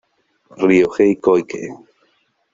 Ryohei 0.61 1.09
Koike 1.23 1.59